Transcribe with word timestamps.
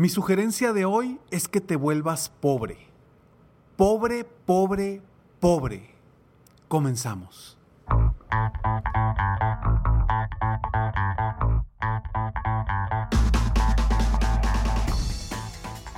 Mi 0.00 0.08
sugerencia 0.08 0.72
de 0.72 0.84
hoy 0.84 1.18
es 1.32 1.48
que 1.48 1.60
te 1.60 1.74
vuelvas 1.74 2.28
pobre. 2.28 2.78
Pobre, 3.76 4.22
pobre, 4.22 5.02
pobre. 5.40 5.92
Comenzamos. 6.68 7.58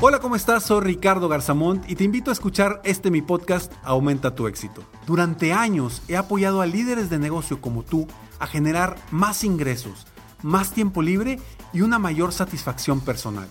Hola, 0.00 0.18
¿cómo 0.18 0.34
estás? 0.34 0.62
Soy 0.62 0.80
Ricardo 0.80 1.28
Garzamont 1.28 1.86
y 1.86 1.94
te 1.94 2.04
invito 2.04 2.30
a 2.30 2.32
escuchar 2.32 2.80
este 2.84 3.10
mi 3.10 3.20
podcast 3.20 3.70
Aumenta 3.82 4.34
tu 4.34 4.46
éxito. 4.46 4.82
Durante 5.06 5.52
años 5.52 6.00
he 6.08 6.16
apoyado 6.16 6.62
a 6.62 6.66
líderes 6.66 7.10
de 7.10 7.18
negocio 7.18 7.60
como 7.60 7.82
tú 7.82 8.06
a 8.38 8.46
generar 8.46 8.96
más 9.10 9.44
ingresos, 9.44 10.06
más 10.42 10.72
tiempo 10.72 11.02
libre 11.02 11.38
y 11.74 11.82
una 11.82 11.98
mayor 11.98 12.32
satisfacción 12.32 13.02
personal. 13.02 13.50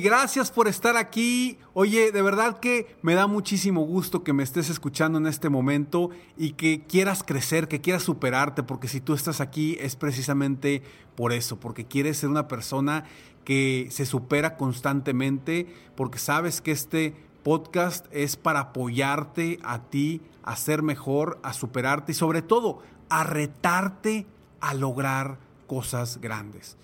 Gracias 0.00 0.50
por 0.50 0.68
estar 0.68 0.96
aquí. 0.96 1.58
Oye, 1.74 2.12
de 2.12 2.22
verdad 2.22 2.58
que 2.60 2.96
me 3.02 3.14
da 3.14 3.26
muchísimo 3.26 3.82
gusto 3.82 4.24
que 4.24 4.32
me 4.32 4.42
estés 4.42 4.70
escuchando 4.70 5.18
en 5.18 5.26
este 5.26 5.48
momento 5.48 6.10
y 6.36 6.52
que 6.52 6.82
quieras 6.82 7.22
crecer, 7.22 7.68
que 7.68 7.80
quieras 7.80 8.02
superarte, 8.02 8.62
porque 8.62 8.88
si 8.88 9.00
tú 9.00 9.14
estás 9.14 9.40
aquí 9.40 9.76
es 9.80 9.96
precisamente 9.96 10.82
por 11.14 11.32
eso, 11.32 11.58
porque 11.58 11.84
quieres 11.84 12.18
ser 12.18 12.28
una 12.28 12.48
persona 12.48 13.04
que 13.44 13.88
se 13.90 14.06
supera 14.06 14.56
constantemente, 14.56 15.66
porque 15.94 16.18
sabes 16.18 16.60
que 16.60 16.72
este 16.72 17.14
podcast 17.42 18.06
es 18.10 18.36
para 18.36 18.60
apoyarte 18.60 19.60
a 19.62 19.82
ti 19.82 20.20
a 20.42 20.56
ser 20.56 20.82
mejor, 20.82 21.38
a 21.42 21.52
superarte 21.52 22.12
y 22.12 22.14
sobre 22.14 22.42
todo 22.42 22.82
a 23.08 23.24
retarte 23.24 24.26
a 24.60 24.74
lograr 24.74 25.38
cosas 25.66 26.20
grandes. 26.20 26.76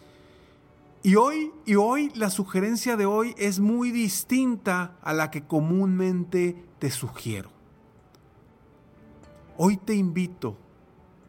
Y 1.04 1.16
hoy, 1.16 1.52
y 1.66 1.74
hoy 1.74 2.12
la 2.14 2.30
sugerencia 2.30 2.96
de 2.96 3.06
hoy 3.06 3.34
es 3.36 3.58
muy 3.58 3.90
distinta 3.90 4.96
a 5.02 5.12
la 5.12 5.32
que 5.32 5.42
comúnmente 5.42 6.64
te 6.78 6.90
sugiero. 6.90 7.50
Hoy 9.56 9.78
te 9.78 9.94
invito 9.94 10.56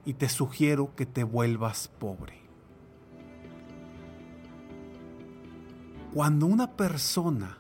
y 0.06 0.14
te 0.14 0.30
sugiero 0.30 0.96
que 0.96 1.08
te 1.08 1.24
vuelvas 1.24 1.88
pobre. 1.88 2.40
Cuando 6.14 6.46
una 6.46 6.72
persona 6.72 7.58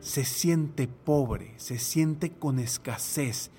se 0.00 0.26
siente 0.26 0.86
pobre, 0.86 1.54
se 1.56 1.78
siente 1.78 2.30
con 2.30 2.58
escasez, 2.58 3.50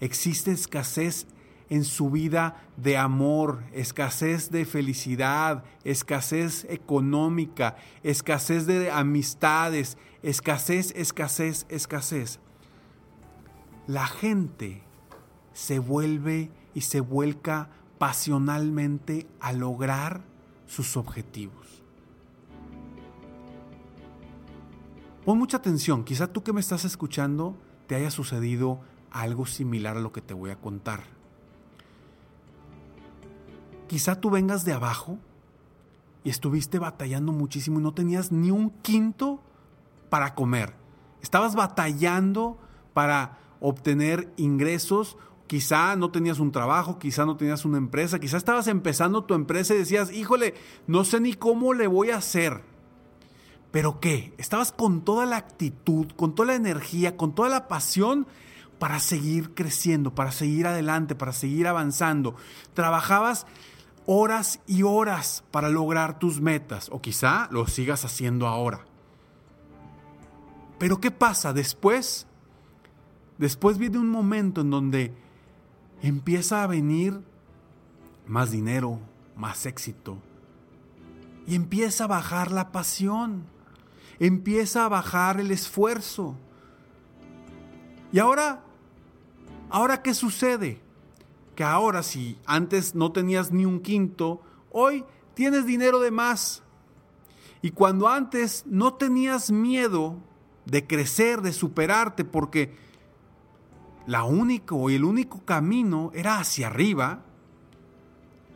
existe 0.00 0.52
escasez 0.52 1.26
en 1.68 1.84
su 1.84 2.10
vida 2.10 2.62
de 2.76 2.96
amor, 2.96 3.64
escasez 3.72 4.50
de 4.50 4.64
felicidad, 4.64 5.64
escasez 5.84 6.66
económica, 6.68 7.76
escasez 8.02 8.66
de 8.66 8.90
amistades, 8.90 9.98
escasez, 10.22 10.92
escasez, 10.96 11.66
escasez. 11.68 12.40
La 13.86 14.06
gente 14.06 14.82
se 15.52 15.78
vuelve 15.78 16.50
y 16.74 16.82
se 16.82 17.00
vuelca 17.00 17.70
pasionalmente 17.98 19.26
a 19.40 19.52
lograr 19.52 20.22
sus 20.66 20.96
objetivos. 20.96 21.82
Pon 25.24 25.38
mucha 25.38 25.56
atención, 25.56 26.04
quizá 26.04 26.28
tú 26.28 26.44
que 26.44 26.52
me 26.52 26.60
estás 26.60 26.84
escuchando 26.84 27.56
te 27.86 27.94
haya 27.94 28.10
sucedido 28.10 28.80
algo 29.10 29.46
similar 29.46 29.96
a 29.96 30.00
lo 30.00 30.12
que 30.12 30.20
te 30.20 30.34
voy 30.34 30.50
a 30.50 30.60
contar. 30.60 31.15
Quizá 33.86 34.20
tú 34.20 34.30
vengas 34.30 34.64
de 34.64 34.72
abajo 34.72 35.18
y 36.24 36.30
estuviste 36.30 36.78
batallando 36.78 37.32
muchísimo 37.32 37.78
y 37.78 37.82
no 37.82 37.94
tenías 37.94 38.32
ni 38.32 38.50
un 38.50 38.70
quinto 38.70 39.40
para 40.10 40.34
comer. 40.34 40.74
Estabas 41.22 41.54
batallando 41.54 42.58
para 42.92 43.38
obtener 43.60 44.32
ingresos. 44.36 45.16
Quizá 45.46 45.94
no 45.94 46.10
tenías 46.10 46.40
un 46.40 46.50
trabajo, 46.50 46.98
quizá 46.98 47.24
no 47.24 47.36
tenías 47.36 47.64
una 47.64 47.78
empresa, 47.78 48.18
quizá 48.18 48.36
estabas 48.36 48.66
empezando 48.66 49.24
tu 49.24 49.34
empresa 49.34 49.74
y 49.74 49.78
decías, 49.78 50.10
híjole, 50.12 50.54
no 50.88 51.04
sé 51.04 51.20
ni 51.20 51.34
cómo 51.34 51.72
le 51.72 51.86
voy 51.86 52.10
a 52.10 52.16
hacer. 52.16 52.62
Pero 53.70 54.00
¿qué? 54.00 54.34
Estabas 54.38 54.72
con 54.72 55.02
toda 55.02 55.26
la 55.26 55.36
actitud, 55.36 56.08
con 56.16 56.34
toda 56.34 56.48
la 56.48 56.54
energía, 56.54 57.16
con 57.16 57.34
toda 57.34 57.48
la 57.48 57.68
pasión 57.68 58.26
para 58.78 58.98
seguir 58.98 59.54
creciendo, 59.54 60.14
para 60.14 60.32
seguir 60.32 60.66
adelante, 60.66 61.14
para 61.14 61.32
seguir 61.32 61.66
avanzando. 61.66 62.34
Trabajabas 62.74 63.46
horas 64.06 64.60
y 64.66 64.82
horas 64.82 65.44
para 65.50 65.68
lograr 65.68 66.18
tus 66.18 66.40
metas, 66.40 66.88
o 66.90 67.00
quizá 67.00 67.48
lo 67.50 67.66
sigas 67.66 68.04
haciendo 68.04 68.46
ahora. 68.46 68.84
Pero 70.78 71.00
¿qué 71.00 71.10
pasa 71.10 71.52
después? 71.52 72.26
Después 73.38 73.78
viene 73.78 73.98
un 73.98 74.08
momento 74.08 74.60
en 74.60 74.70
donde 74.70 75.14
empieza 76.02 76.62
a 76.62 76.66
venir 76.66 77.20
más 78.26 78.50
dinero, 78.50 79.00
más 79.36 79.66
éxito, 79.66 80.18
y 81.46 81.54
empieza 81.54 82.04
a 82.04 82.08
bajar 82.08 82.50
la 82.50 82.72
pasión, 82.72 83.44
empieza 84.18 84.84
a 84.84 84.88
bajar 84.88 85.40
el 85.40 85.50
esfuerzo. 85.50 86.36
Y 88.12 88.18
ahora, 88.18 88.62
¿ahora 89.70 90.02
qué 90.02 90.14
sucede? 90.14 90.85
Que 91.56 91.64
ahora 91.64 92.04
si 92.04 92.38
antes 92.46 92.94
no 92.94 93.10
tenías 93.10 93.50
ni 93.50 93.64
un 93.64 93.80
quinto, 93.80 94.42
hoy 94.70 95.04
tienes 95.34 95.66
dinero 95.66 95.98
de 95.98 96.12
más. 96.12 96.62
Y 97.62 97.70
cuando 97.70 98.06
antes 98.08 98.64
no 98.66 98.94
tenías 98.94 99.50
miedo 99.50 100.18
de 100.66 100.86
crecer, 100.86 101.40
de 101.40 101.52
superarte, 101.52 102.24
porque 102.24 102.76
la 104.06 104.24
único 104.24 104.88
y 104.90 104.94
el 104.94 105.04
único 105.04 105.44
camino 105.44 106.12
era 106.14 106.38
hacia 106.38 106.68
arriba, 106.68 107.24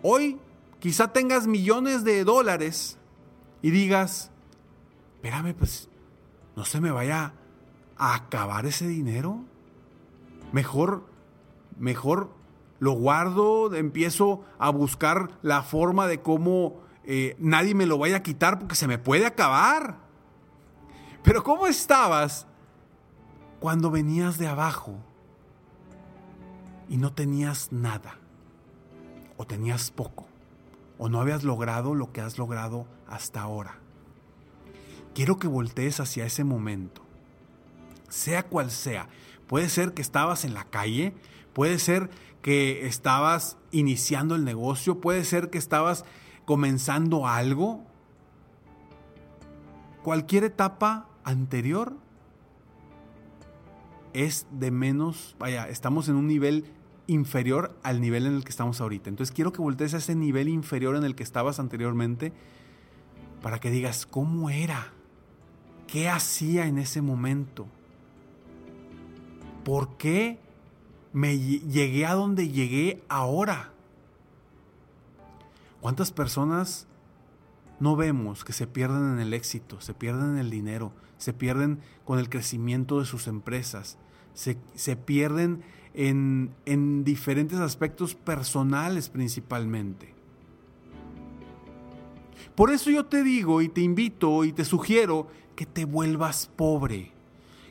hoy 0.03 0.39
quizá 0.79 1.13
tengas 1.13 1.47
millones 1.47 2.05
de 2.05 2.23
dólares 2.23 2.99
y 3.63 3.71
digas, 3.71 4.31
espérame, 5.17 5.55
pues 5.55 5.89
no 6.55 6.65
se 6.65 6.81
me 6.81 6.91
vaya 6.91 7.33
a 7.97 8.15
acabar 8.15 8.67
ese 8.67 8.87
dinero. 8.87 9.41
Mejor, 10.53 11.07
mejor 11.79 12.40
lo 12.81 12.93
guardo, 12.93 13.73
empiezo 13.75 14.43
a 14.59 14.71
buscar 14.71 15.31
la 15.43 15.63
forma 15.63 16.07
de 16.09 16.21
cómo 16.21 16.81
eh, 17.05 17.37
nadie 17.39 17.75
me 17.75 17.87
lo 17.87 17.99
vaya 17.99 18.17
a 18.17 18.23
quitar 18.23 18.59
porque 18.59 18.75
se 18.75 18.89
me 18.89 18.99
puede 18.99 19.27
acabar. 19.27 19.99
Pero 21.23 21.45
¿cómo 21.45 21.67
estabas 21.67 22.47
cuando 23.61 23.91
venías 23.91 24.39
de 24.39 24.49
abajo 24.49 24.97
y 26.91 26.97
no 26.97 27.13
tenías 27.13 27.71
nada, 27.71 28.17
o 29.37 29.47
tenías 29.47 29.93
poco, 29.93 30.27
o 30.99 31.09
no 31.09 31.21
habías 31.21 31.45
logrado 31.45 31.95
lo 31.95 32.13
que 32.13 32.21
has 32.21 32.37
logrado 32.37 32.87
hasta 33.07 33.41
ahora. 33.41 33.79
Quiero 35.15 35.39
que 35.39 35.47
voltees 35.47 36.01
hacia 36.01 36.27
ese 36.27 36.43
momento, 36.43 37.03
sea 38.09 38.43
cual 38.43 38.73
sea. 38.73 39.09
Puede 39.47 39.69
ser 39.69 39.95
que 39.95 40.03
estabas 40.03 40.45
en 40.45 40.53
la 40.53 40.65
calle, 40.65 41.15
puede 41.53 41.79
ser 41.79 42.11
que 42.43 42.87
estabas 42.87 43.57
iniciando 43.71 44.35
el 44.35 44.45
negocio, 44.45 45.01
puede 45.01 45.25
ser 45.25 45.51
que 45.51 45.59
estabas 45.59 46.05
comenzando 46.45 47.27
algo. 47.27 47.85
Cualquier 50.03 50.45
etapa 50.45 51.09
anterior 51.25 51.97
es 54.13 54.47
de 54.51 54.71
menos, 54.71 55.37
vaya, 55.39 55.69
estamos 55.69 56.09
en 56.09 56.17
un 56.17 56.27
nivel 56.27 56.65
inferior 57.07 57.77
al 57.83 58.01
nivel 58.01 58.27
en 58.27 58.35
el 58.35 58.45
que 58.45 58.51
estamos 58.51 58.81
ahorita. 58.81 59.09
Entonces 59.11 59.35
quiero 59.35 59.53
que 59.53 59.61
voltees 59.61 59.95
a 59.95 59.99
ese 59.99 60.15
nivel 60.15 60.49
inferior 60.49 60.97
en 60.97 61.05
el 61.05 61.15
que 61.15 61.23
estabas 61.23 61.59
anteriormente 61.61 62.33
para 63.43 63.59
que 63.59 63.71
digas, 63.71 64.07
¿cómo 64.07 64.51
era? 64.51 64.93
¿Qué 65.87 66.09
hacía 66.09 66.67
en 66.67 66.79
ese 66.79 67.03
momento? 67.03 67.67
¿Por 69.65 69.97
qué 69.97 70.39
me 71.13 71.39
llegué 71.39 72.07
a 72.07 72.15
donde 72.15 72.49
llegué 72.49 73.03
ahora? 73.09 73.73
¿Cuántas 75.81 76.13
personas 76.13 76.87
no 77.79 77.97
vemos 77.97 78.45
que 78.45 78.53
se 78.53 78.67
pierden 78.67 79.13
en 79.15 79.19
el 79.21 79.33
éxito, 79.33 79.81
se 79.81 79.95
pierden 79.95 80.33
en 80.33 80.39
el 80.39 80.51
dinero, 80.51 80.93
se 81.17 81.33
pierden 81.33 81.81
con 82.05 82.19
el 82.19 82.29
crecimiento 82.29 83.01
de 83.01 83.07
sus 83.07 83.27
empresas, 83.27 83.99
se, 84.35 84.59
se 84.75 84.97
pierden 84.97 85.63
en, 85.95 87.05
diferentes 87.05 87.59
aspectos 87.59 88.15
personales 88.15 89.09
principalmente. 89.09 90.15
Por 92.55 92.71
eso 92.71 92.91
yo 92.91 93.07
te 93.07 93.23
digo 93.23 93.63
y 93.63 93.69
te 93.69 93.81
invito 93.81 94.45
y 94.45 94.53
te 94.53 94.65
sugiero 94.65 95.29
que 95.57 95.67
te 95.67 95.85
vuelvas 95.85 96.51
pobre, 96.57 97.13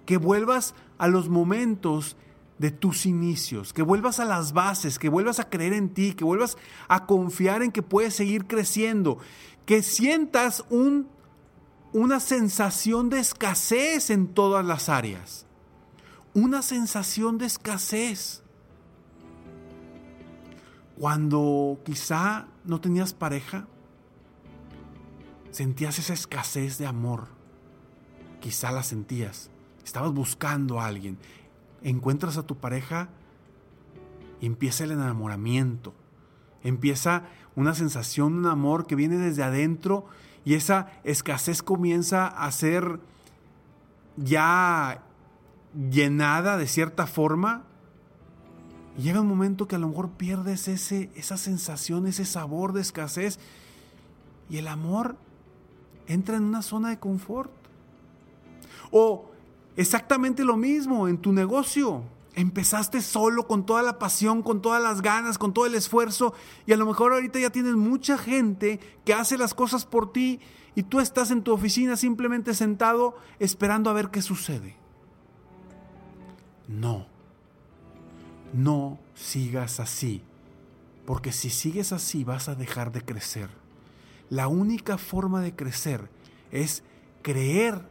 que 0.06 0.18
vuelvas 0.18 0.74
a 0.98 1.08
los 1.08 1.30
momentos 1.30 2.18
de 2.60 2.72
tus 2.72 3.06
inicios, 3.08 3.74
que 3.74 3.82
vuelvas 3.82 4.20
a 4.20 4.26
las 4.26 4.54
bases, 4.54 5.00
que 5.00 5.10
vuelvas 5.10 5.40
a 5.40 5.50
creer 5.50 5.74
en 5.74 5.90
ti, 5.90 6.14
que 6.14 6.24
vuelvas 6.24 6.58
a 6.88 7.08
confiar 7.08 7.64
en 7.64 7.72
que 7.72 7.82
puedes 7.82 8.14
seguir 8.14 8.46
creciendo, 8.46 9.18
que 9.66 9.82
sientas 9.82 10.64
un, 10.70 11.08
una 11.94 12.20
sensación 12.20 13.10
de 13.10 13.20
escasez 13.20 14.12
en 14.12 14.28
todas 14.28 14.64
las 14.64 14.90
áreas 14.90 15.48
una 16.34 16.62
sensación 16.62 17.38
de 17.38 17.46
escasez. 17.46 18.44
Cuando 20.98 21.80
quizá 21.86 22.48
no 22.66 22.82
tenías 22.82 23.14
pareja, 23.14 23.68
sentías 25.52 25.98
esa 26.00 26.14
escasez 26.14 26.78
de 26.78 26.86
amor. 26.86 27.28
Quizá 28.42 28.72
la 28.72 28.84
sentías. 28.84 29.50
Estabas 29.84 30.14
buscando 30.14 30.80
a 30.80 30.86
alguien. 30.86 31.18
Encuentras 31.84 32.38
a 32.38 32.44
tu 32.44 32.58
pareja 32.58 33.10
empieza 34.42 34.84
el 34.84 34.92
enamoramiento. 34.92 35.94
Empieza 36.64 37.24
una 37.56 37.74
sensación, 37.74 38.34
un 38.34 38.46
amor 38.48 38.86
que 38.88 38.96
viene 38.96 39.18
desde 39.18 39.44
adentro 39.44 40.06
y 40.46 40.54
esa 40.56 40.92
escasez 41.04 41.62
comienza 41.62 42.28
a 42.28 42.52
ser 42.52 43.00
ya 44.18 45.04
llenada 45.92 46.58
de 46.58 46.68
cierta 46.68 47.08
forma, 47.08 47.64
y 48.98 49.04
llega 49.04 49.22
un 49.22 49.28
momento 49.28 49.68
que 49.68 49.76
a 49.76 49.80
lo 49.80 49.88
mejor 49.88 50.10
pierdes 50.12 50.68
ese, 50.68 51.10
esa 51.16 51.38
sensación, 51.38 52.08
ese 52.08 52.26
sabor 52.26 52.74
de 52.74 52.82
escasez, 52.82 53.40
y 54.50 54.58
el 54.58 54.68
amor 54.68 55.16
entra 56.08 56.38
en 56.38 56.44
una 56.44 56.62
zona 56.62 56.90
de 56.90 57.00
confort. 57.00 57.52
O 58.92 59.29
exactamente 59.80 60.44
lo 60.44 60.58
mismo 60.58 61.08
en 61.08 61.18
tu 61.18 61.32
negocio. 61.32 62.04
Empezaste 62.36 63.02
solo 63.02 63.48
con 63.48 63.66
toda 63.66 63.82
la 63.82 63.98
pasión, 63.98 64.44
con 64.44 64.62
todas 64.62 64.84
las 64.84 65.02
ganas, 65.02 65.38
con 65.38 65.54
todo 65.54 65.66
el 65.66 65.74
esfuerzo 65.74 66.34
y 66.66 66.74
a 66.74 66.78
lo 66.78 66.86
mejor 66.86 67.14
ahorita 67.14 67.40
ya 67.40 67.50
tienes 67.50 67.76
mucha 67.76 68.18
gente 68.18 68.82
que 69.06 69.14
hace 69.14 69.38
las 69.38 69.54
cosas 69.54 69.86
por 69.86 70.12
ti 70.12 70.42
y 70.76 70.84
tú 70.84 71.00
estás 71.00 71.32
en 71.32 71.44
tu 71.44 71.54
oficina 71.54 71.96
simplemente 71.96 72.54
sentado 72.54 73.16
esperando 73.40 73.90
a 73.90 73.94
ver 73.94 74.10
qué 74.10 74.22
sucede. 74.22 74.76
No, 76.68 77.08
no 78.54 79.00
sigas 79.16 79.80
así, 79.80 80.22
porque 81.06 81.32
si 81.32 81.50
sigues 81.50 81.94
así 81.94 82.26
vas 82.26 82.50
a 82.50 82.56
dejar 82.56 82.92
de 82.92 83.02
crecer. 83.02 83.50
La 84.30 84.50
única 84.50 84.98
forma 84.98 85.42
de 85.42 85.56
crecer 85.56 86.10
es 86.52 86.84
creer 87.22 87.82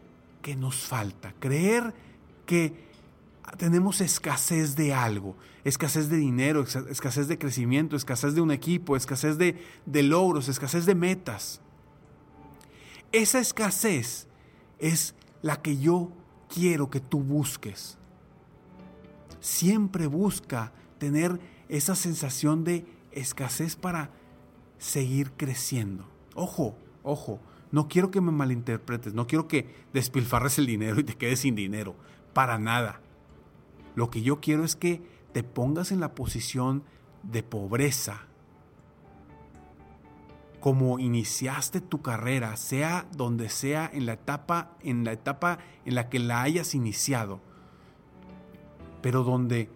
que 0.43 0.57
nos 0.57 0.87
falta, 0.87 1.35
creer 1.39 1.95
que 2.47 2.89
tenemos 3.57 4.01
escasez 4.01 4.77
de 4.77 4.93
algo, 4.93 5.37
escasez 5.65 6.09
de 6.09 6.17
dinero, 6.17 6.63
escasez 6.63 7.29
de 7.29 7.39
crecimiento, 7.39 7.97
escasez 7.97 8.35
de 8.35 8.41
un 8.41 8.51
equipo, 8.51 8.97
escasez 8.97 9.39
de, 9.39 9.63
de 9.87 10.03
logros, 10.03 10.49
escasez 10.49 10.87
de 10.87 10.95
metas. 10.95 11.61
Esa 13.13 13.39
escasez 13.39 14.27
es 14.79 15.15
la 15.41 15.63
que 15.63 15.79
yo 15.79 16.13
quiero 16.49 16.91
que 16.91 17.01
tú 17.01 17.21
busques 17.21 17.99
siempre 19.41 20.07
busca 20.07 20.73
tener 20.99 21.41
esa 21.69 21.95
sensación 21.95 22.65
de 22.65 22.87
escasez 23.13 23.77
para 23.77 24.11
seguir 24.79 25.33
creciendo. 25.33 26.09
Ojo, 26.35 26.77
ojo, 27.03 27.41
no 27.71 27.89
quiero 27.89 28.11
que 28.11 28.21
me 28.21 28.33
malinterpretes, 28.33 29.15
no 29.15 29.27
quiero 29.27 29.49
que 29.49 29.75
despilfarres 29.93 30.59
el 30.59 30.67
dinero 30.67 31.01
y 31.01 31.05
te 31.05 31.15
quedes 31.15 31.41
sin 31.41 31.55
dinero, 31.55 31.95
para 32.33 32.59
nada. 32.59 33.01
Lo 33.95 34.11
que 34.11 34.23
yo 34.23 34.41
quiero 34.41 34.65
es 34.65 34.77
que 34.77 35.03
te 35.33 35.43
pongas 35.43 35.93
en 35.93 36.01
la 36.01 36.15
posición 36.15 36.85
de 37.23 37.43
pobreza. 37.43 38.27
Como 40.61 40.99
iniciaste 40.99 41.81
tu 41.81 42.03
carrera, 42.03 42.57
sea 42.57 43.07
donde 43.17 43.49
sea 43.49 43.89
en 43.93 44.07
la 44.07 44.15
etapa 44.15 44.77
en 44.83 45.05
la 45.05 45.13
etapa 45.13 45.59
en 45.85 45.95
la 45.95 46.09
que 46.09 46.19
la 46.19 46.43
hayas 46.43 46.75
iniciado 46.75 47.41
pero 49.01 49.23
donde 49.23 49.71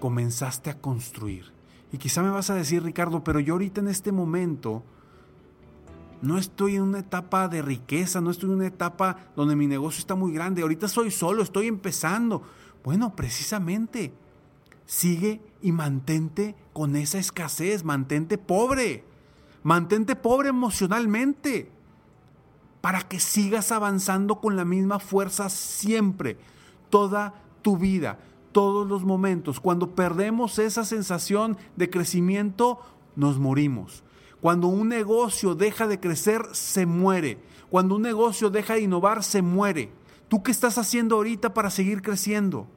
comenzaste 0.00 0.70
a 0.70 0.80
construir. 0.80 1.52
Y 1.92 1.98
quizá 1.98 2.22
me 2.22 2.30
vas 2.30 2.50
a 2.50 2.54
decir, 2.54 2.82
Ricardo, 2.82 3.24
pero 3.24 3.40
yo 3.40 3.54
ahorita 3.54 3.80
en 3.80 3.88
este 3.88 4.12
momento 4.12 4.82
no 6.22 6.38
estoy 6.38 6.76
en 6.76 6.82
una 6.82 7.00
etapa 7.00 7.48
de 7.48 7.62
riqueza, 7.62 8.20
no 8.20 8.30
estoy 8.30 8.50
en 8.50 8.56
una 8.56 8.66
etapa 8.66 9.16
donde 9.36 9.56
mi 9.56 9.66
negocio 9.66 10.00
está 10.00 10.14
muy 10.14 10.32
grande, 10.32 10.62
ahorita 10.62 10.88
soy 10.88 11.10
solo, 11.10 11.42
estoy 11.42 11.66
empezando. 11.66 12.42
Bueno, 12.84 13.14
precisamente, 13.16 14.12
sigue 14.84 15.40
y 15.60 15.72
mantente 15.72 16.54
con 16.72 16.96
esa 16.96 17.18
escasez, 17.18 17.84
mantente 17.84 18.38
pobre, 18.38 19.04
mantente 19.62 20.16
pobre 20.16 20.48
emocionalmente, 20.48 21.70
para 22.80 23.02
que 23.02 23.18
sigas 23.18 23.72
avanzando 23.72 24.40
con 24.40 24.54
la 24.54 24.64
misma 24.64 25.00
fuerza 25.00 25.48
siempre, 25.48 26.38
toda 26.88 27.34
tu 27.62 27.76
vida, 27.76 28.20
todos 28.52 28.86
los 28.86 29.04
momentos. 29.04 29.58
Cuando 29.58 29.96
perdemos 29.96 30.60
esa 30.60 30.84
sensación 30.84 31.58
de 31.74 31.90
crecimiento, 31.90 32.80
nos 33.16 33.40
morimos. 33.40 34.04
Cuando 34.46 34.68
un 34.68 34.88
negocio 34.88 35.56
deja 35.56 35.88
de 35.88 35.98
crecer, 35.98 36.40
se 36.52 36.86
muere. 36.86 37.40
Cuando 37.68 37.96
un 37.96 38.02
negocio 38.02 38.48
deja 38.48 38.74
de 38.74 38.82
innovar, 38.82 39.24
se 39.24 39.42
muere. 39.42 39.90
¿Tú 40.28 40.44
qué 40.44 40.52
estás 40.52 40.78
haciendo 40.78 41.16
ahorita 41.16 41.52
para 41.52 41.68
seguir 41.68 42.00
creciendo? 42.00 42.68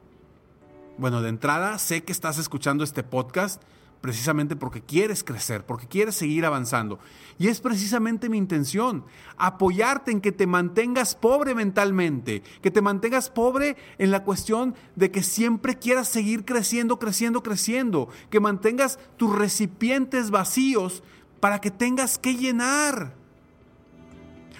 Bueno, 0.98 1.22
de 1.22 1.28
entrada, 1.28 1.78
sé 1.78 2.02
que 2.02 2.10
estás 2.10 2.38
escuchando 2.38 2.82
este 2.82 3.04
podcast 3.04 3.62
precisamente 4.00 4.56
porque 4.56 4.80
quieres 4.80 5.22
crecer, 5.22 5.64
porque 5.64 5.86
quieres 5.86 6.16
seguir 6.16 6.44
avanzando. 6.44 6.98
Y 7.38 7.46
es 7.46 7.60
precisamente 7.60 8.28
mi 8.28 8.38
intención, 8.38 9.04
apoyarte 9.36 10.10
en 10.10 10.20
que 10.20 10.32
te 10.32 10.48
mantengas 10.48 11.14
pobre 11.14 11.54
mentalmente, 11.54 12.42
que 12.62 12.70
te 12.72 12.82
mantengas 12.82 13.30
pobre 13.30 13.76
en 13.98 14.10
la 14.10 14.24
cuestión 14.24 14.74
de 14.96 15.10
que 15.10 15.22
siempre 15.22 15.78
quieras 15.78 16.08
seguir 16.08 16.44
creciendo, 16.44 16.98
creciendo, 16.98 17.44
creciendo, 17.44 18.08
que 18.28 18.40
mantengas 18.40 18.98
tus 19.16 19.36
recipientes 19.36 20.30
vacíos 20.30 21.04
para 21.40 21.60
que 21.60 21.70
tengas 21.70 22.18
que 22.18 22.36
llenar. 22.36 23.14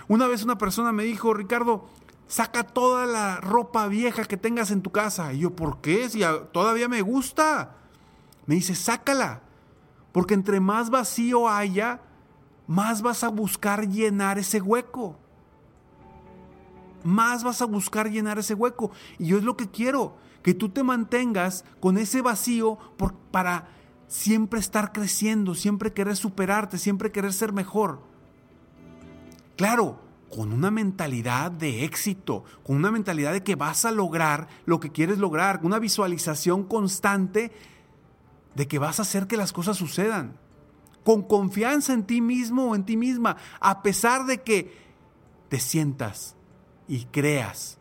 Una 0.09 0.27
vez 0.27 0.43
una 0.43 0.59
persona 0.59 0.91
me 0.91 1.05
dijo, 1.05 1.35
Ricardo, 1.35 1.89
saca 2.27 2.65
toda 2.65 3.07
la 3.07 3.37
ropa 3.37 3.87
vieja 3.87 4.25
que 4.25 4.37
tengas 4.37 4.71
en 4.71 4.83
tu 4.83 4.91
casa. 4.91 5.33
Y 5.33 5.41
yo, 5.41 5.55
¿por 5.55 5.81
qué? 5.81 6.09
Si 6.09 6.21
todavía 6.53 6.89
me 6.89 7.03
gusta. 7.03 7.77
Me 8.47 8.57
dice, 8.57 8.75
sácala, 8.75 9.43
porque 10.13 10.35
entre 10.35 10.59
más 10.59 10.91
vacío 10.91 11.49
haya, 11.49 12.01
más 12.67 13.03
vas 13.03 13.23
a 13.23 13.29
buscar 13.29 13.87
llenar 13.89 14.39
ese 14.39 14.61
hueco. 14.61 15.17
más 17.05 17.45
vas 17.45 17.63
a 17.63 17.67
buscar 17.67 18.11
llenar 18.11 18.39
ese 18.39 18.55
hueco. 18.55 18.91
Y 19.19 19.27
yo 19.27 19.39
es 19.39 19.45
lo 19.45 19.57
que 19.57 19.71
quiero, 19.71 20.17
que 20.43 20.55
tú 20.55 20.69
te 20.71 20.83
mantengas 20.83 21.65
con 21.81 21.99
ese 21.99 22.23
vacío 22.23 22.79
por, 22.97 23.15
para 23.15 23.69
siempre 24.11 24.59
estar 24.59 24.93
creciendo, 24.93 25.55
siempre 25.55 25.93
querer 25.93 26.17
superarte, 26.17 26.79
siempre 26.79 27.13
querer 27.13 27.33
ser 27.33 27.53
mejor. 27.53 28.01
Claro, 29.57 30.01
con 30.35 30.53
una 30.53 30.73
mentalidad 30.73 31.53
de 31.53 31.85
éxito, 31.85 32.45
con 32.65 32.77
una 32.77 32.91
mentalidad 32.91 33.33
de 33.33 33.45
que 33.45 33.55
vas 33.55 33.85
a 33.85 33.93
lograr 33.93 34.49
lo 34.67 34.81
que 34.81 34.91
quieres 34.91 35.19
lograr, 35.19 35.61
una 35.63 35.79
visualización 35.79 36.65
constante 36.65 37.53
de 38.57 38.67
que 38.67 38.81
vas 38.81 38.99
a 38.99 39.03
hacer 39.03 39.29
que 39.29 39.37
las 39.37 39.53
cosas 39.53 39.77
sucedan. 39.77 40.37
Con 41.05 41.23
confianza 41.23 41.93
en 41.93 42.05
ti 42.05 42.21
mismo 42.21 42.71
o 42.71 42.75
en 42.75 42.85
ti 42.85 42.97
misma, 42.97 43.37
a 43.61 43.81
pesar 43.81 44.27
de 44.27 44.43
que 44.43 44.77
te 45.49 45.61
sientas 45.61 46.35
y 46.89 47.05
creas 47.05 47.79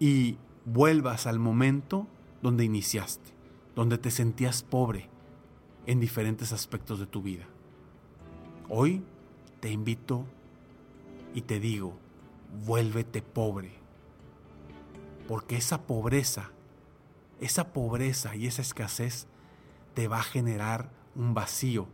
y 0.00 0.38
vuelvas 0.64 1.28
al 1.28 1.38
momento 1.38 2.08
donde 2.42 2.64
iniciaste, 2.64 3.32
donde 3.76 3.96
te 3.96 4.10
sentías 4.10 4.64
pobre 4.64 5.08
en 5.88 6.00
diferentes 6.00 6.52
aspectos 6.52 7.00
de 7.00 7.06
tu 7.06 7.22
vida. 7.22 7.46
Hoy 8.68 9.02
te 9.60 9.72
invito 9.72 10.26
y 11.32 11.40
te 11.40 11.60
digo, 11.60 11.96
vuélvete 12.66 13.22
pobre, 13.22 13.70
porque 15.26 15.56
esa 15.56 15.86
pobreza, 15.86 16.50
esa 17.40 17.72
pobreza 17.72 18.36
y 18.36 18.46
esa 18.46 18.60
escasez 18.60 19.28
te 19.94 20.08
va 20.08 20.18
a 20.18 20.24
generar 20.24 20.90
un 21.14 21.32
vacío 21.32 21.88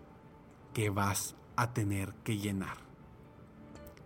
que 0.73 0.91
vas 0.91 1.37
a 1.55 1.73
tener 1.73 2.15
que 2.25 2.39
llenar. 2.39 2.79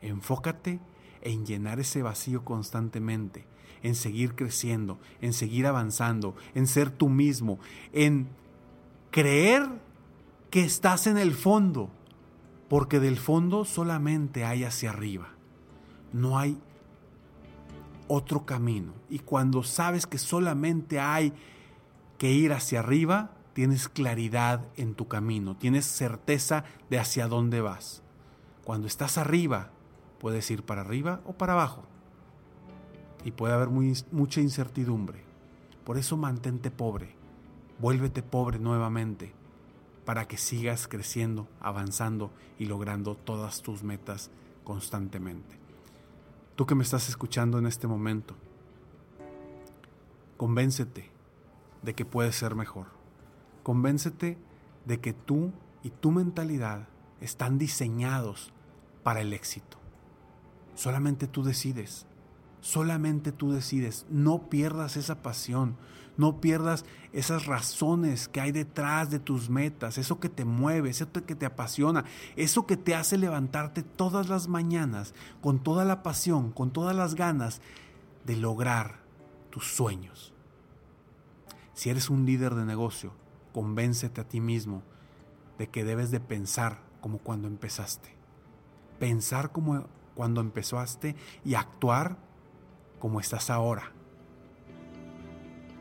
Enfócate 0.03 0.81
en 1.23 1.47
llenar 1.47 1.81
ese 1.81 2.03
vacío 2.03 2.45
constantemente, 2.45 3.47
en 3.83 3.95
seguir 3.95 4.35
creciendo, 4.35 4.99
en 5.23 5.33
seguir 5.33 5.67
avanzando, 5.67 6.37
en 6.55 6.67
ser 6.67 6.91
tú 6.91 7.09
mismo, 7.09 7.59
en 7.95 8.29
creer 9.19 9.69
que 10.49 10.63
estás 10.63 11.09
en 11.09 11.19
el 11.19 11.35
fondo, 11.35 11.91
porque 12.69 13.01
del 13.01 13.17
fondo 13.17 13.65
solamente 13.65 14.45
hay 14.45 14.63
hacia 14.63 14.91
arriba. 14.91 15.31
No 16.13 16.39
hay 16.39 16.57
otro 18.07 18.47
camino. 18.47 18.93
Y 19.11 19.19
cuando 19.19 19.65
sabes 19.65 20.07
que 20.07 20.19
solamente 20.19 21.01
hay 21.01 21.33
que 22.17 22.31
ir 22.31 22.53
hacia 22.53 22.79
arriba, 22.79 23.33
tienes 23.55 23.89
claridad 23.89 24.65
en 24.77 24.95
tu 24.95 25.09
camino, 25.09 25.57
tienes 25.57 25.85
certeza 25.85 26.63
de 26.89 27.01
hacia 27.01 27.27
dónde 27.27 27.61
vas. 27.61 28.05
Cuando 28.63 28.87
estás 28.87 29.19
arriba, 29.19 29.73
puedes 30.21 30.49
ir 30.53 30.63
para 30.63 30.83
arriba 30.83 31.23
o 31.25 31.33
para 31.33 31.55
abajo. 31.55 31.83
Y 33.25 33.33
puede 33.33 33.53
haber 33.53 33.69
mucha 33.69 34.41
incertidumbre. 34.41 35.25
Por 35.83 35.99
eso 35.99 36.17
mantente 36.17 36.71
pobre, 36.71 37.18
vuélvete 37.79 38.23
pobre 38.23 38.59
nuevamente, 38.59 39.33
para 40.05 40.27
que 40.27 40.37
sigas 40.37 40.89
creciendo, 40.89 41.49
avanzando 41.61 42.31
y 42.59 42.67
logrando 42.67 43.15
todas 43.15 43.63
tus 43.63 43.83
metas 43.83 44.31
constantemente. 44.65 45.59
Tú 46.57 46.67
que 46.67 46.75
me 46.75 46.83
estás 46.83 47.09
escuchando 47.09 47.59
en 47.59 47.67
este 47.67 47.87
momento, 47.87 48.35
convéncete 50.37 51.11
de 51.83 51.95
que 51.95 52.05
puedes 52.05 52.35
ser 52.35 52.55
mejor 52.55 52.99
Convéncete 53.69 54.39
de 54.87 54.99
que 54.99 55.13
tú 55.13 55.53
y 55.83 55.91
tu 55.91 56.11
mentalidad 56.11 56.89
están 57.21 57.59
diseñados 57.59 58.51
para 59.03 59.21
el 59.21 59.35
éxito. 59.35 59.77
Solamente 60.75 61.27
tú 61.27 61.43
decides. 61.43 62.07
Solamente 62.61 63.33
tú 63.33 63.53
decides. 63.53 64.07
No 64.11 64.49
pierdas 64.49 64.97
esa 64.97 65.23
pasión. 65.23 65.77
No 66.17 66.41
pierdas 66.41 66.85
esas 67.13 67.47
razones 67.47 68.27
que 68.27 68.41
hay 68.41 68.51
detrás 68.51 69.11
de 69.11 69.21
tus 69.21 69.51
metas. 69.51 69.99
Eso 69.99 70.19
que 70.19 70.29
te 70.29 70.45
mueve, 70.45 70.91
eso 70.91 71.11
que 71.13 71.35
te 71.37 71.47
apasiona. 71.47 72.05
Eso 72.35 72.67
que 72.67 72.77
te 72.77 72.95
hace 72.95 73.17
levantarte 73.19 73.83
todas 73.83 74.29
las 74.29 74.49
mañanas 74.49 75.15
con 75.41 75.63
toda 75.63 75.85
la 75.85 76.03
pasión, 76.03 76.51
con 76.51 76.73
todas 76.73 76.97
las 76.97 77.15
ganas 77.15 77.61
de 78.25 78.37
lograr 78.37 79.01
tus 79.51 79.75
sueños. 79.75 80.35
Si 81.73 81.91
eres 81.91 82.11
un 82.11 82.27
líder 82.27 82.57
de 82.57 82.65
negocio, 82.65 83.13
convéncete 83.53 84.21
a 84.21 84.29
ti 84.29 84.41
mismo 84.41 84.83
de 85.59 85.69
que 85.69 85.85
debes 85.85 86.11
de 86.11 86.19
pensar 86.19 86.83
como 87.01 87.19
cuando 87.19 87.47
empezaste. 87.47 88.17
Pensar 88.99 89.53
como 89.53 89.87
cuando 90.15 90.41
empezaste 90.41 91.15
y 91.45 91.55
actuar 91.55 92.19
como 92.99 93.21
estás 93.21 93.51
ahora. 93.51 93.93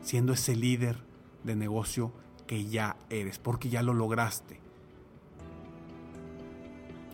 Siendo 0.02 0.32
ese 0.32 0.56
líder 0.56 0.98
de 1.44 1.56
negocio 1.56 2.12
que 2.46 2.66
ya 2.66 2.96
eres, 3.10 3.38
porque 3.38 3.68
ya 3.68 3.82
lo 3.82 3.94
lograste. 3.94 4.60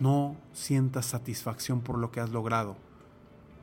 No 0.00 0.36
sientas 0.52 1.06
satisfacción 1.06 1.80
por 1.80 1.98
lo 1.98 2.10
que 2.10 2.20
has 2.20 2.30
logrado. 2.30 2.76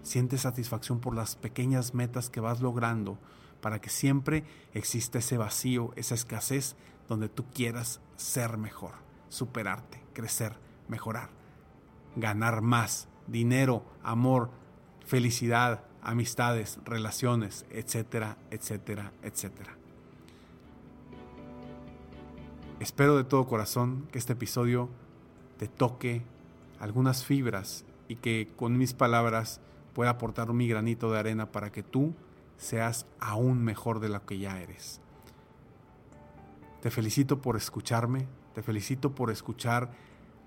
Sientes 0.03 0.41
satisfacción 0.41 0.99
por 0.99 1.15
las 1.15 1.35
pequeñas 1.35 1.93
metas 1.93 2.29
que 2.29 2.39
vas 2.39 2.61
logrando 2.61 3.17
para 3.61 3.79
que 3.79 3.89
siempre 3.89 4.43
exista 4.73 5.19
ese 5.19 5.37
vacío, 5.37 5.91
esa 5.95 6.15
escasez, 6.15 6.75
donde 7.07 7.29
tú 7.29 7.45
quieras 7.53 7.99
ser 8.15 8.57
mejor, 8.57 8.93
superarte, 9.29 10.01
crecer, 10.13 10.55
mejorar, 10.87 11.29
ganar 12.15 12.61
más, 12.61 13.07
dinero, 13.27 13.83
amor, 14.03 14.49
felicidad, 15.05 15.83
amistades, 16.01 16.79
relaciones, 16.85 17.65
etcétera, 17.69 18.37
etcétera, 18.49 19.11
etcétera. 19.23 19.77
Espero 22.79 23.15
de 23.15 23.23
todo 23.23 23.45
corazón 23.45 24.07
que 24.11 24.17
este 24.17 24.33
episodio 24.33 24.89
te 25.57 25.67
toque 25.67 26.23
algunas 26.79 27.23
fibras 27.23 27.85
y 28.07 28.15
que 28.15 28.49
con 28.55 28.77
mis 28.77 28.93
palabras 28.93 29.61
pueda 29.93 30.11
aportar 30.11 30.51
mi 30.53 30.67
granito 30.67 31.11
de 31.11 31.19
arena 31.19 31.51
para 31.51 31.71
que 31.71 31.83
tú 31.83 32.15
seas 32.57 33.05
aún 33.19 33.63
mejor 33.63 33.99
de 33.99 34.09
lo 34.09 34.25
que 34.25 34.39
ya 34.39 34.59
eres. 34.59 34.99
Te 36.81 36.89
felicito 36.89 37.41
por 37.41 37.55
escucharme, 37.55 38.27
te 38.55 38.63
felicito 38.63 39.13
por 39.13 39.29
escuchar 39.29 39.91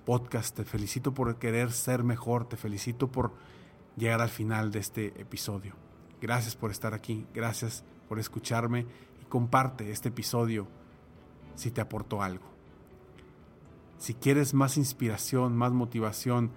podcast, 0.05 0.57
te 0.57 0.65
felicito 0.65 1.15
por 1.15 1.37
querer 1.37 1.71
ser 1.71 2.03
mejor, 2.03 2.49
te 2.49 2.57
felicito 2.57 3.13
por 3.13 3.33
llegar 3.97 4.21
al 4.21 4.29
final 4.29 4.71
de 4.71 4.79
este 4.79 5.21
episodio. 5.21 5.75
Gracias 6.21 6.57
por 6.57 6.71
estar 6.71 6.95
aquí, 6.95 7.27
gracias 7.35 7.85
por 8.09 8.19
escucharme 8.19 8.87
y 9.23 9.25
comparte 9.27 9.91
este 9.91 10.09
episodio 10.09 10.67
si 11.55 11.71
te 11.71 11.81
aportó 11.81 12.23
algo. 12.23 12.47
Si 13.99 14.15
quieres 14.15 14.55
más 14.55 14.77
inspiración, 14.77 15.57
más 15.57 15.73
motivación 15.73 16.51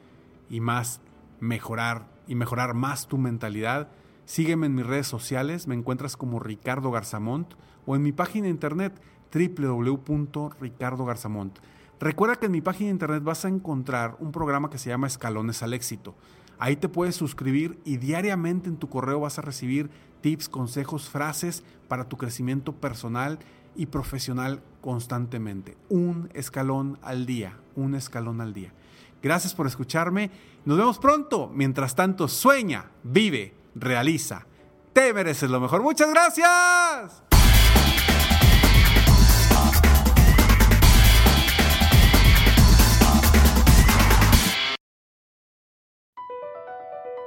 y 0.50 0.60
más 0.60 1.01
mejorar 1.39 2.08
y 2.27 2.36
mejorar 2.36 2.74
más 2.74 3.08
tu 3.08 3.17
mentalidad, 3.17 3.89
Sígueme 4.27 4.67
en 4.67 4.75
mis 4.75 4.86
redes 4.86 5.08
sociales, 5.08 5.67
me 5.67 5.75
encuentras 5.75 6.17
como 6.17 6.41
Ricardo 6.41 6.91
Garzamont 6.91 7.53
o 7.86 7.96
en 7.96 8.03
mi 8.03 8.12
página 8.12 8.44
de 8.44 8.50
internet 8.50 9.01
www.ricardogarzamont. 9.34 11.58
Recuerda 11.98 12.36
que 12.36 12.48
en 12.48 12.51
mi 12.51 12.60
página 12.60 12.88
de 12.88 12.91
internet 12.91 13.24
vas 13.24 13.46
a 13.46 13.48
encontrar 13.48 14.17
un 14.20 14.34
programa 14.34 14.70
que 14.70 14.79
se 14.79 14.89
llama 14.89 15.08
Escalones 15.08 15.63
al 15.63 15.74
Éxito. 15.74 16.13
Ahí 16.60 16.76
te 16.76 16.90
puedes 16.90 17.16
suscribir 17.16 17.80
y 17.86 17.98
diariamente 17.98 18.70
en 18.70 18.78
tu 18.78 18.90
correo 18.90 19.20
vas 19.20 19.38
a 19.38 19.44
recibir 19.44 19.90
tips, 20.22 20.50
consejos, 20.50 21.10
frases 21.10 21.64
para 21.88 22.10
tu 22.10 22.18
crecimiento 22.18 22.74
personal 22.74 23.40
y 23.76 23.86
profesional 23.88 24.62
constantemente. 24.82 25.78
Un 25.90 26.30
escalón 26.34 26.98
al 27.02 27.26
día, 27.26 27.58
un 27.76 27.96
escalón 27.96 28.42
al 28.42 28.54
día. 28.54 28.74
Gracias 29.22 29.54
por 29.54 29.68
escucharme. 29.68 30.32
Nos 30.66 30.78
vemos 30.78 31.00
pronto. 31.00 31.52
Mientras 31.54 31.96
tanto, 31.96 32.28
sueña, 32.28 32.92
vive 33.04 33.54
realiza. 33.76 34.46
Te 34.94 35.14
mereces 35.14 35.50
lo 35.50 35.60
mejor. 35.60 35.82
Muchas 35.82 36.10
gracias. 36.10 37.37